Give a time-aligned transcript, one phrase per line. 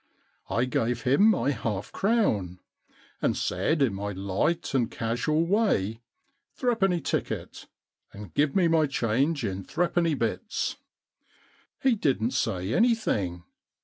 [0.49, 2.57] I gave him my half crown,
[3.21, 6.01] and said in my light and casual way."
[6.57, 7.67] Threepenny ticket.
[8.11, 10.77] And give me my change in threepenny bits.
[11.27, 13.43] * He didn't say anything.